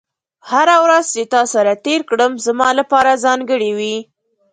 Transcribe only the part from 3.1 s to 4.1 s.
ځانګړې وي.